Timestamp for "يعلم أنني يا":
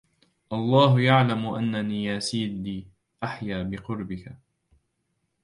1.01-2.19